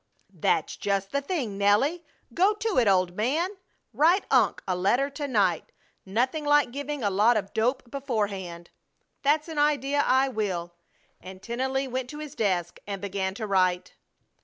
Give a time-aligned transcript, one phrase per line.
[0.33, 2.03] "That's just the thing, Nelly.
[2.33, 3.51] Go to it, old man!
[3.93, 4.63] Write unc.
[4.67, 5.71] a letter to night.
[6.07, 8.71] Nothing like giving a lot of dope beforehand."
[9.21, 10.03] "That's an idea!
[10.03, 10.73] I will!"
[11.21, 13.93] and Tennelly went to his desk and began to write.